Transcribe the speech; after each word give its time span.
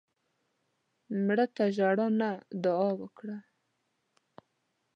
مړه 1.25 1.45
ته 1.55 1.63
ژړا 1.75 2.07
نه، 2.19 2.29
دعا 2.63 2.89
وکړه 3.01 3.37